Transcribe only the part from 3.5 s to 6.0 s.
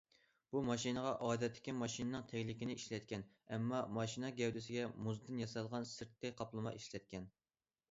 ئەمما ماشىنا گەۋدىسىگە مۇزدىن ياسالغان